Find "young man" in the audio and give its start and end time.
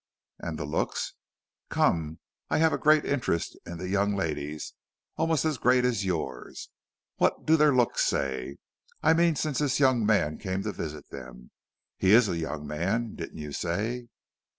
9.79-10.39, 12.39-13.13